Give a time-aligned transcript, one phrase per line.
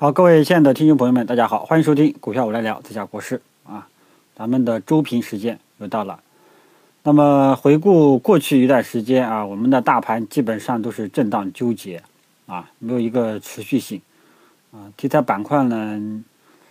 [0.00, 3.88] 好，各位亲爱的听众朋友们，大家好，欢迎收听股票我来聊，这下国事啊，
[4.36, 6.20] 咱们的周评时间又到了。
[7.02, 12.00] 那么回顾过去一段时间啊，我们的大盘基本上都是震荡纠结
[12.46, 14.00] 啊，没有一个持续性
[14.70, 14.86] 啊。
[14.96, 16.22] 题材板块呢，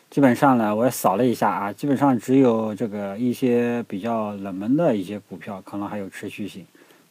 [0.09, 6.65] 基本上呢，我也扫了一下啊，基本上只有这个一些比较冷门的一些股票可能还有持续性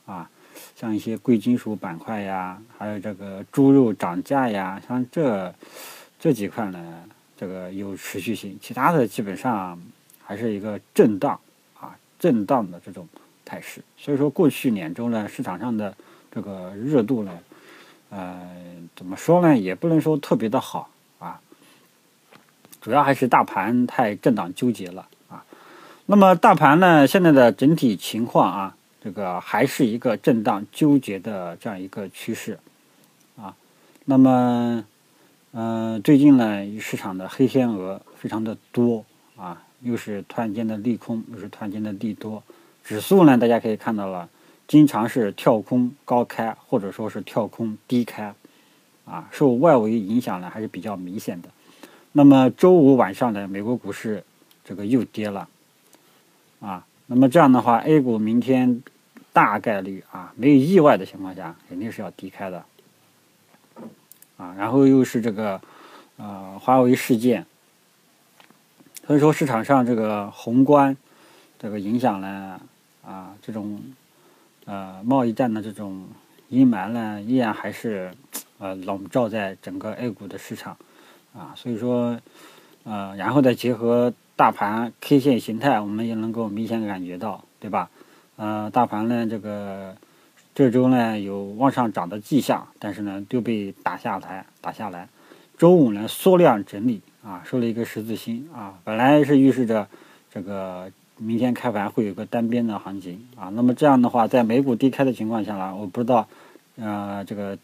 [0.07, 0.30] 啊，
[0.75, 5.55] 像一些贵金属板块呀，还有这个猪肉涨价呀，像这
[6.19, 7.05] 这几块呢，
[7.37, 9.81] 这个有持续性，其他的基本上
[10.25, 11.39] 还是一个震荡
[11.79, 11.96] 啊。
[12.18, 13.07] 震荡的这种
[13.45, 15.95] 态势，所以说过去两周呢，市场上的
[16.31, 17.39] 这个热度呢，
[18.09, 18.40] 呃，
[18.96, 21.39] 怎么说呢，也不能说特别的好啊，
[22.81, 25.45] 主要还是大盘太震荡纠结了啊。
[26.07, 32.59] 那么大盘呢，现在的整体情况啊，这个还是一个震荡纠结的这样一个趋势
[33.37, 33.55] 啊。
[34.06, 34.83] 那么，
[35.53, 39.05] 嗯，最近呢，市场的黑天鹅非常的多
[39.37, 39.62] 啊。
[39.83, 42.43] 又是突然间的利空，又是突然间的利多，
[42.83, 44.29] 指数呢，大家可以看到了，
[44.67, 48.35] 经常是跳空高开，或者说是跳空低开，
[49.05, 51.51] 啊，受外围影响呢还是比较明显的。
[52.13, 54.25] 那么周五晚上呢，美国股市
[54.65, 55.47] 这个又跌了，
[56.61, 58.83] 啊，那么这样的话，A 股明天
[59.35, 62.65] 大概率啊，没有意外的情况下，肯定是要低开的，
[64.37, 65.61] 啊，然后又是这个
[66.17, 67.47] 呃华为事件。
[69.06, 70.97] 所以说市场上这个宏观
[71.59, 72.61] 这个影响呢，
[73.05, 73.81] 啊，这种
[74.64, 76.07] 呃贸易战的这种
[76.48, 78.12] 阴霾呢，依然还是
[78.59, 80.77] 呃笼罩在整个 A 股的市场
[81.34, 81.53] 啊。
[81.55, 82.19] 所以说
[82.84, 87.89] 呃，然后再结合大盘 K 线形态，我们也能够明显感觉到，对吧？
[88.37, 89.97] 呃，大盘呢这个
[90.57, 95.07] 这周呢有往上涨的迹象，但是呢就被打下来，打下来。
[95.59, 97.03] 周五呢缩量整理。
[97.23, 99.89] 啊，收了一个十字星啊，本来是预示着
[100.33, 103.48] 这个明天开盘会有个单边的行情啊。
[103.48, 106.29] 那么这样的话，在美股低开的情况下呢，我不知道，
[106.77, 107.59] 呃，这个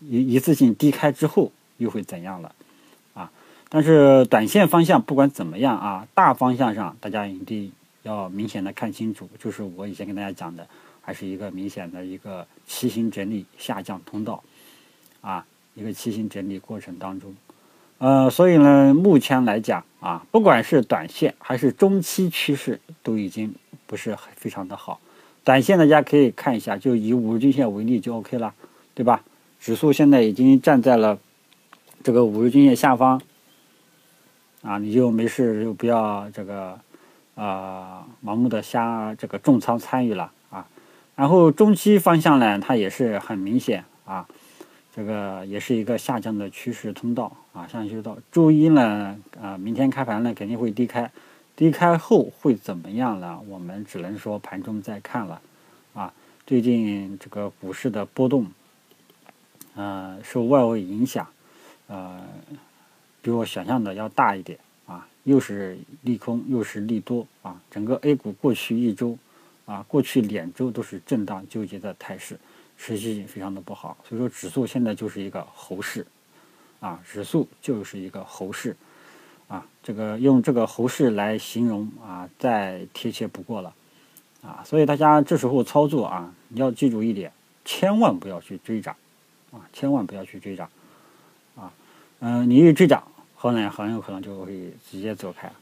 [0.00, 2.52] 一一次性低开之后又会怎样了
[3.14, 3.30] 啊？
[3.68, 7.70] 但是短线方向不管怎么样啊，大方向上大家一定
[8.02, 10.66] 要明显的看清楚，就是我以前跟大家讲的，
[11.10, 14.40] 还是一个明显的一个骑行整理下降通道
[15.20, 15.44] 啊，
[15.74, 17.34] 一个骑行整理过程当中。
[17.98, 23.52] 呃，所以呢，目前来讲啊，不管是短线还是中期趋势，都已经
[23.88, 25.00] 不是非常的好。
[25.42, 28.54] 短线大家可以看一下，就以五日均线为例就 OK 了，
[28.94, 29.24] 对吧？
[29.58, 31.18] 指数现在已经站在了
[32.04, 33.20] 这个五日均线下方，
[34.62, 36.78] 啊，你就没事就不要这个
[37.34, 40.30] 啊盲目的瞎这个重仓参与了。
[41.20, 44.26] 然后中期方向呢，它也是很明显啊。
[44.96, 48.16] 这个也是一个下降的趋势通道啊，下降趋势道。
[48.32, 51.10] 周一呢，啊，明天开盘呢肯定会低开，
[51.54, 53.38] 低开后会怎么样呢？
[53.50, 55.42] 我们只能说盘中再看了
[55.92, 56.10] 啊。
[56.46, 58.46] 最近这个股市的波动，
[59.74, 61.26] 呃，受外围影响，
[61.88, 62.18] 呃，
[63.20, 67.60] 比我想象的要大一点啊，又是利空又是利多啊。
[67.70, 69.18] 整个 A 股过去一周
[69.70, 72.36] 啊，过去两周都是震荡纠结的态势。
[72.82, 76.06] 持续性非常的不好，所以说指数现在就是一个猴市，
[76.80, 78.74] 啊，指数就是一个猴市，
[79.48, 83.74] 啊，这个用这个猴市来形容啊，再贴切不过了，
[84.40, 87.30] 啊，所以大家这时候操作啊，你要记住一点，
[87.66, 88.96] 千万不要去追涨，
[89.52, 90.66] 啊，千万不要去追涨，
[91.56, 91.70] 啊，
[92.20, 95.54] 嗯，你一追涨，后面很有可能就会直接走开，啊，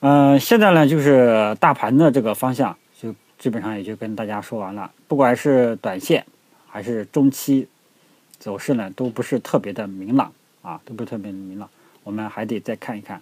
[0.00, 2.76] 嗯，现在呢就是大盘的这个方向。
[2.98, 6.24] 就基本上也就跟大家说完了，不管是短线
[6.68, 7.66] 还是中期
[8.38, 11.68] 走势呢，都不是特别的明朗啊，都不是特别明朗。
[12.02, 13.20] 我们还得再看一看，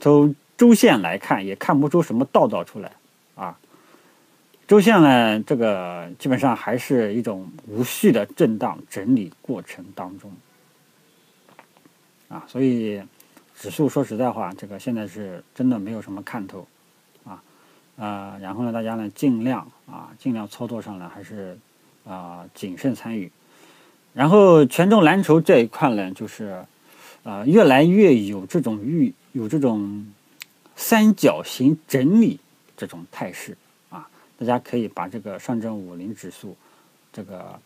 [0.00, 2.92] 从周线来看也看不出什么道道出来
[3.34, 3.58] 啊。
[4.66, 10.30] 周线呢，这个基本上还是一种无序的震荡整理过程当中
[12.28, 13.02] 啊，所以
[13.58, 16.66] 指数说实在话，这个现在是真的没有什么看头。
[18.00, 21.58] 啊，然后呢，大家呢尽量啊，尽量操作上呢还是
[22.06, 23.28] 啊谨慎参与。
[24.14, 26.64] 然后权重蓝筹这一块呢，就是
[27.24, 30.06] 啊越来越有这种预有这种
[30.76, 32.38] 三角形整理
[32.76, 33.58] 这种态势
[33.90, 34.08] 啊。
[34.38, 36.56] 大家可以把这个上证五零指数
[37.12, 37.58] 这个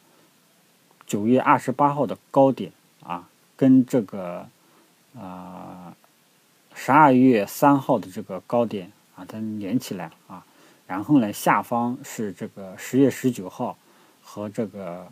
[1.07, 2.73] 九月二十八号的高点
[3.03, 4.49] 啊，跟这个
[5.19, 5.95] 啊
[6.75, 8.91] 十二月三号的这个高点。
[9.15, 10.43] 啊，它连起来啊，
[10.87, 13.77] 然后呢，下方是这个十月十九号
[14.23, 15.07] 和这个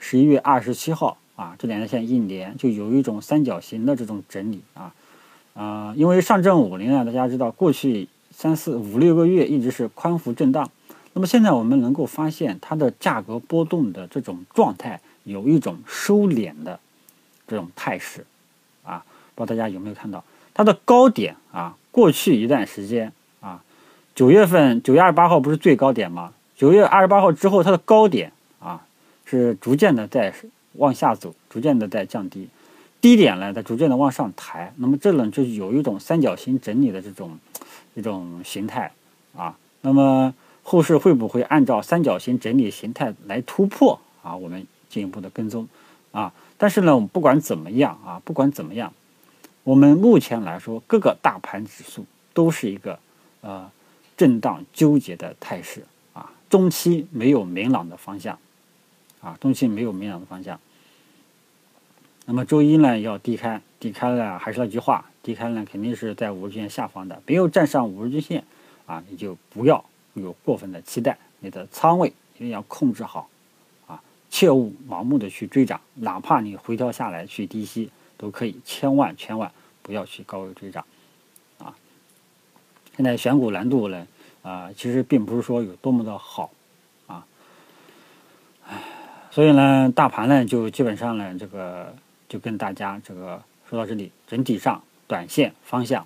[0.00, 4.92] 十一月二十七号啊，这两条线一连就有一种三角形的这种整理啊，
[5.54, 10.68] 啊，因为上证五零啊，大家知道过去三四五六个月一直是宽幅震荡，
[11.12, 16.80] 那么现在我们能够发现它的价格波动的这种状态有一种收敛的
[17.46, 18.26] 这种态势
[18.82, 19.04] 啊，
[19.36, 21.76] 不知道大家有没有看到它的高点啊？
[21.92, 23.62] 过去一段时间啊，
[24.16, 26.32] 九月份九月二十八号不是最高点吗？
[26.56, 28.84] 九月二十八号之后，它的高点啊
[29.24, 30.34] 是逐渐的在。
[30.78, 32.50] 往下走，逐渐的在降低，
[33.00, 37.38] 低点呢在逐渐的往上抬，那么这呢就有一种三角形整理的这种
[37.94, 38.92] 一种形态
[39.34, 39.56] 啊。
[39.80, 44.36] 那么后市会不会按照三角形整理形态来突破啊？
[44.36, 45.66] 我们进一步的跟踪
[46.12, 46.30] 啊。
[46.58, 48.92] 但是呢，我们不管怎么样啊，不管怎么样，
[49.66, 53.00] 我们目前来说，各个大盘指数都是一个
[53.40, 53.68] 呃
[54.16, 58.38] 震荡纠结的态势啊，中期没有明朗的方向
[59.20, 60.60] 啊，中期没有明朗的方向。
[62.26, 68.44] 那么周一呢要低开，低开了还是那句话，低开呢肯定是在五日线下方的，没有站上五日均线
[68.86, 69.84] 啊，你就不要
[70.14, 73.28] 有过分的期待，你的仓位一定要控制好
[73.88, 79.50] 啊，切勿盲目的去追涨，哪怕你回调下来去低吸都可以，千万千万
[79.82, 80.84] 不要去高位追涨
[81.58, 81.74] 啊。
[82.96, 84.06] 现在选股难度呢
[84.42, 86.50] 啊，其实并不是说有多么的好
[87.06, 87.26] 啊，
[88.66, 88.82] 唉，
[89.30, 91.94] 所以呢，大盘呢就基本上呢这个。
[92.28, 93.40] 就跟大家这个
[93.70, 96.04] 说到这里，整体上短线方向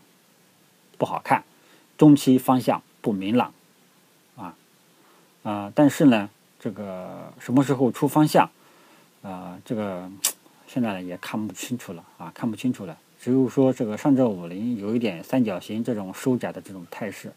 [0.98, 1.42] 不好看，
[1.96, 3.54] 中期方向不明朗，
[4.36, 4.54] 啊
[5.42, 6.28] 啊，但是呢，
[6.58, 8.50] 这个什么时候出方向，
[9.22, 10.10] 啊，这个
[10.72, 12.96] 现在也看不清楚了啊，看不清楚了。
[13.20, 17.32] 只有说这个上证五零有一点三角形这种收窄的这种态势，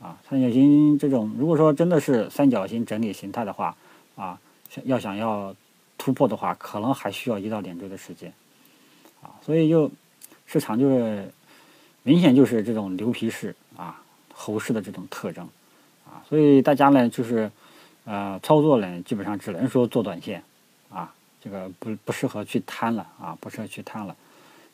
[0.00, 3.74] 啊，三角形这种如果说真的是三角形整理形态的话，
[4.14, 4.38] 啊，
[4.84, 5.54] 要想要。
[5.96, 8.30] 突破的话，可能还需要一到两周的时间，
[9.22, 9.90] 啊，所以就
[10.44, 11.32] 市场就是
[12.02, 14.02] 明显就是这种牛皮式啊，
[14.34, 15.48] 猴市的这种特征，
[16.04, 17.50] 啊，所以大家呢就是
[18.04, 20.42] 呃操作呢基本上只能说做短线，
[21.44, 24.16] 这个不不适合去贪了啊，不适合去贪了。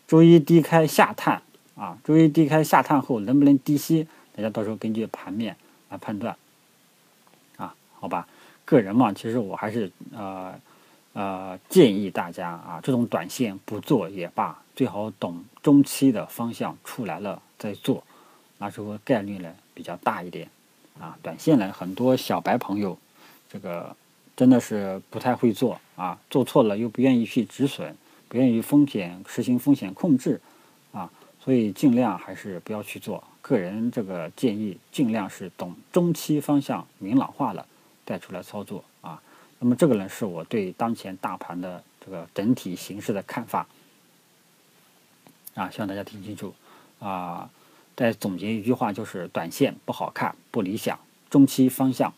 [0.07, 1.43] 周一低开下探
[1.75, 4.07] 啊，周一低开下探后能不能低吸，
[4.37, 5.57] 大家到时候根据盘面
[5.89, 6.37] 来判断，
[7.57, 8.29] 啊，好吧，
[8.65, 10.55] 个人嘛，其实我还是呃。
[11.13, 18.05] 呃，建议大家啊，这种短线不做也罢，最好等中期的方向出来了再做，
[18.59, 20.49] 那时候概率呢比较大一点。
[21.01, 22.97] 啊，短线呢，很多小白朋友，
[23.49, 23.97] 这个
[24.41, 27.95] 真的是不太会做啊，做错了又不愿意去止损，
[28.27, 30.41] 不愿意风险实行风险控制，
[30.93, 31.11] 啊，
[31.45, 33.23] 所以尽量还是不要去做。
[33.43, 37.67] 个人这个建议，尽量是等中期方向明朗化了
[38.07, 39.21] 再出来操作啊。
[39.59, 43.67] 那么这个呢，是我对当前大盘的这个整体形势的看法
[45.53, 46.55] 啊，希望大家听清楚
[46.99, 47.51] 啊。
[47.95, 50.99] 再总结一句话，就是短线不好看、不理想，
[51.29, 52.15] 中期方向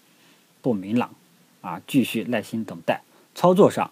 [0.61, 1.13] 不明朗
[1.62, 3.00] 啊，继续耐心等待。
[3.35, 3.91] 操作上，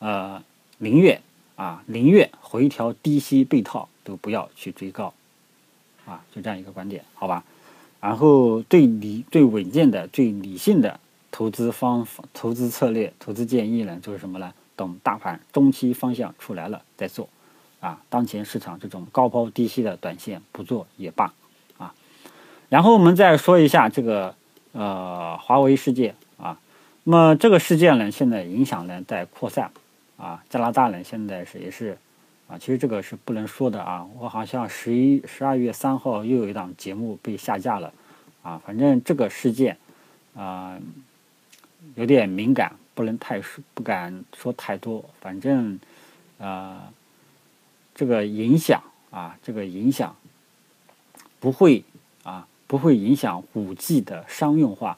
[0.00, 0.42] 呃，
[0.78, 1.22] 宁愿
[1.54, 5.14] 啊，宁愿回调低吸被套，都不要去追高
[6.04, 7.44] 啊，就这样一个观点，好吧？
[8.00, 10.98] 然后最理、最稳健的、最理性的。
[11.34, 14.52] 投资方、投资策略、投资建议呢，就是什么呢？
[14.76, 17.26] 等大盘中期方向出来了再做，
[17.80, 21.32] 啊，当前市场这种高抛低吸的短线不做也罢，
[21.78, 21.94] 啊，
[22.68, 24.34] 然后我们再说一下这个
[24.72, 26.14] 呃华为世界，
[27.04, 29.70] 那么这个事件呢，现在影响呢在扩散，
[30.16, 31.96] 啊，加拿大呢现在是也是
[32.48, 37.92] 啊，其实这个是不能说的啊，我好像十一十二月三号又有一档节目被下架了，
[38.42, 39.76] 啊，反正这个事件
[40.34, 40.78] 啊。
[41.96, 45.04] 有点敏感，不能太说，不敢说太多。
[45.20, 45.78] 反正，
[46.38, 46.80] 呃，
[47.92, 48.80] 这个影响
[49.10, 50.14] 啊，这个影响
[51.40, 51.82] 不会
[52.22, 54.96] 啊，不会影响五 G 的商用化。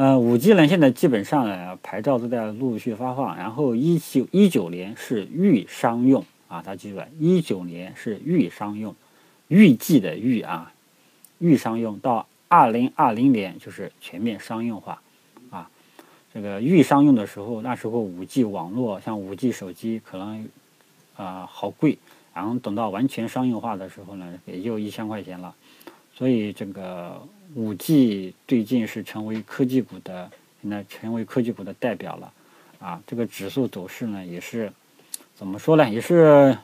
[0.00, 3.36] 呃，五 G 呢，现在基本上呢，牌照都在陆续发放。
[3.36, 8.94] 然后一九一九年是预商用啊，大家记住了，一九年是预商用，
[9.48, 10.72] 预计的预啊，
[11.38, 15.02] 预商用到二零二零年就是全面商用化
[15.50, 15.68] 啊。
[16.32, 20.48] 这个预商用的时候，那时候五 G 网络像五 G 手机可能
[21.14, 21.98] 啊好贵，
[22.32, 25.54] 然后等到完全商用化的时候呢，也就一千块钱了。
[26.20, 32.30] 所以这个五 G 最近是成为科技股的，现在成为科技股的代表了
[32.78, 33.02] 啊。
[33.06, 34.70] 这个指数走势呢，也是
[35.34, 35.88] 怎么说呢？
[35.88, 36.58] 也是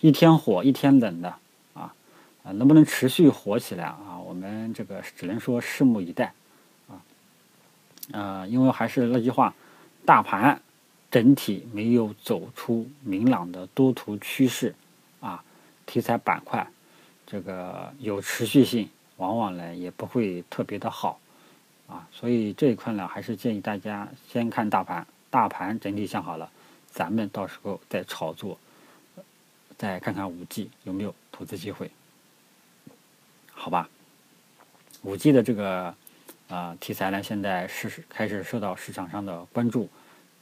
[0.00, 1.28] 一天火一天冷的
[1.74, 1.94] 啊
[2.42, 4.18] 啊，能不能持续火起来啊？
[4.26, 6.32] 我们这个只能说拭目以待
[6.88, 6.98] 啊。
[8.10, 9.54] 呃，因为还是那句话，
[10.04, 10.60] 大盘
[11.08, 14.74] 整体没有走出明朗的多头趋势
[15.20, 15.44] 啊，
[15.86, 16.68] 题材板块
[17.30, 21.20] 这个有持续性，往往呢也不会特别的好
[21.86, 26.50] 啊，所以这一块呢，还是建议大家先看大盘，大盘整体向好了，
[26.90, 28.58] 咱们到时候再炒作，
[29.76, 31.90] 再看看五 G 有没有投资机会，
[33.52, 33.86] 好吧？
[35.02, 35.94] 五 G 的这个。
[36.48, 39.86] 啊，题材呢，现在是开始受到市场上的关注，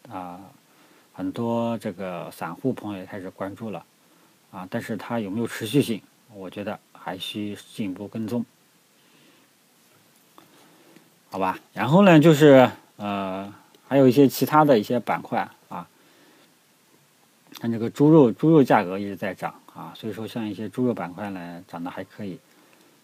[0.09, 0.41] 啊，
[1.13, 3.85] 很多这个散户朋友也开始关注了，
[4.53, 6.01] 啊，但是它有没有持续性，
[6.35, 8.45] 我觉得还需进一步跟踪，
[11.31, 11.59] 好吧？
[11.73, 13.53] 然后呢，就是呃，
[13.89, 15.89] 还有一些其他的一些板块啊，
[17.61, 22.39] 看这个猪肉，猪肉价格一直在涨啊，所以说像一些猪肉板块呢，涨得还可以。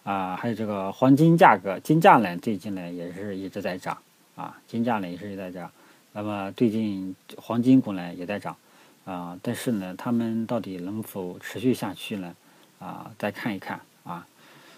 [0.04, 3.96] 啊，还有这个黄金价格，金价呢最近呢也是一直在涨
[4.34, 5.70] 啊，金价呢也是一直在涨。
[6.12, 8.56] 那么最近黄金股呢也在涨
[9.04, 12.34] 啊，但是呢，他们到底能否持续下去呢？
[12.82, 14.26] 啊，再看一看啊。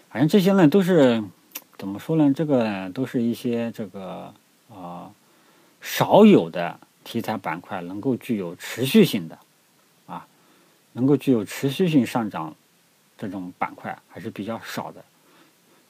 [0.09, 1.23] 反正这些呢都是
[1.77, 2.31] 怎么说呢？
[2.33, 4.31] 这个都是一些这个
[4.69, 5.11] 啊
[5.81, 9.37] 少有的题材板块能够具有持续性的
[10.07, 10.25] 啊，
[10.93, 12.55] 能够具有持续性上涨
[13.17, 15.03] 这种板块还是比较少的。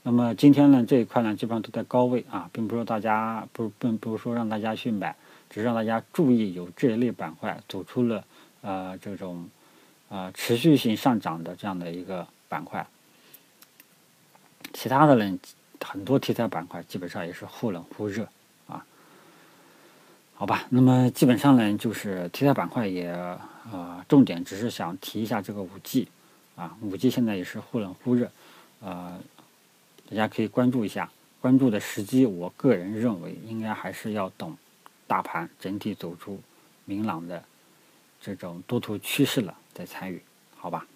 [0.04, 5.16] 那么今天呢，这一块呢，基本上都在高位啊，并不是说大家不并不是说让大家去买，
[5.50, 8.24] 只是让大家注意有这一类板块走出了
[8.62, 9.50] 呃这种
[10.10, 12.86] 呃持续性上涨的这样的一个板块。
[14.74, 15.40] 其他的呢，
[15.80, 18.28] 很多题材板块基本上也是忽冷忽热
[18.68, 18.86] 啊。
[20.34, 23.10] 好吧，那么基本上呢，就是题材板块也
[23.72, 26.08] 呃重点只是想提一下这个五 G
[26.56, 28.30] 啊，五 G 现在也是忽冷忽热，
[28.82, 29.20] 呃。
[30.08, 31.10] 大家可以关注一下，
[31.42, 34.56] 关注的时机，我个人认为应该还是要等
[35.08, 36.40] 大盘整体走出
[36.86, 37.44] 明朗的
[38.22, 40.20] 这种多头趋势了再参与，
[40.56, 40.88] 好吧？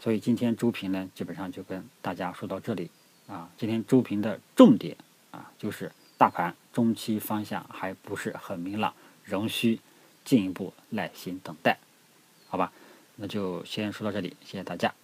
[0.00, 2.88] 所以今天周评呢，基本上就跟大家说到这里
[3.26, 3.50] 啊。
[3.56, 4.96] 今天周评的重点
[5.32, 8.94] 啊，就是大盘中期方向还不是很明朗，
[9.24, 9.80] 仍需
[10.24, 11.78] 进一步耐心等待，
[12.46, 12.70] 好吧？
[13.16, 14.94] 那就先说到这里，谢谢大家。